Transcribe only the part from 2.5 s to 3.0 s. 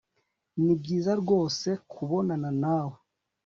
nawe